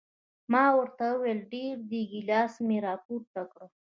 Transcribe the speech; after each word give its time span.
ما 0.51 0.63
ورته 0.77 1.05
وویل 1.13 1.39
ډېر 1.53 1.75
دي، 1.89 2.01
ګیلاس 2.11 2.53
مې 2.67 2.77
را 2.85 2.93
پورته 3.05 3.41
کړ. 3.51 3.61